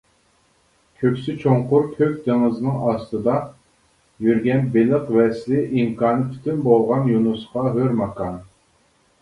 [1.01, 3.35] كۆكسى چوڭقۇر كۆك دېڭىزنىڭ ئاستىدا
[4.29, 8.43] يۈرگەن بېلىق ۋەسلى ئىمكانى پۈتۈپ بولغان يۇنۇسقا ھۆر ماكان.